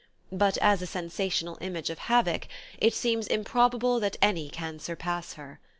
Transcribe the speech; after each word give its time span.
But 0.31 0.57
as 0.63 0.81
a 0.81 0.87
sensational 0.87 1.59
image 1.61 1.91
of 1.91 1.99
havoc 1.99 2.47
it 2.79 2.95
seems 2.95 3.27
improbable 3.27 3.99
that 3.99 4.17
any 4.19 4.49
can 4.49 4.79
surpass 4.79 5.33
her. 5.33 5.59